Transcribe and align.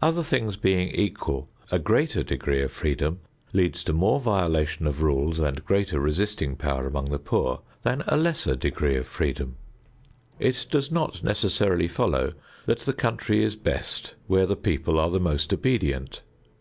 Other 0.00 0.22
things 0.22 0.56
being 0.56 0.90
equal, 0.90 1.48
a 1.68 1.80
greater 1.80 2.22
degree 2.22 2.62
of 2.62 2.70
freedom 2.70 3.18
leads 3.52 3.82
to 3.82 3.92
more 3.92 4.20
violations 4.20 4.86
of 4.88 5.02
rules 5.02 5.40
and 5.40 5.64
greater 5.64 5.98
resisting 5.98 6.54
power 6.54 6.86
among 6.86 7.06
the 7.06 7.18
poor 7.18 7.60
than 7.82 8.04
a 8.06 8.16
lesser 8.16 8.54
degree 8.54 8.94
of 8.94 9.08
freedom. 9.08 9.56
It 10.38 10.66
does 10.70 10.92
not 10.92 11.24
necessarily 11.24 11.88
follow 11.88 12.34
that 12.66 12.78
the 12.82 12.92
country 12.92 13.42
is 13.42 13.56
best 13.56 14.14
where 14.28 14.46
the 14.46 14.54
people 14.54 14.96
are 15.00 15.10
the 15.10 15.18
most 15.18 15.52
obedient. 15.52 16.22